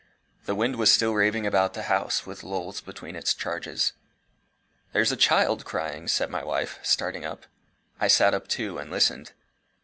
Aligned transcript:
The 0.45 0.55
wind 0.55 0.77
was 0.77 0.91
still 0.91 1.13
raving 1.13 1.45
about 1.45 1.75
the 1.75 1.83
house, 1.83 2.25
with 2.25 2.41
lulls 2.43 2.81
between 2.81 3.15
its 3.15 3.35
charges. 3.35 3.93
"There's 4.93 5.11
a 5.11 5.15
child 5.15 5.63
crying!" 5.63 6.07
said 6.07 6.31
my 6.31 6.43
wife, 6.43 6.79
starting 6.81 7.23
up. 7.23 7.45
I 7.99 8.07
sat 8.07 8.33
up 8.33 8.47
too, 8.47 8.79
and 8.79 8.89
listened. 8.89 9.33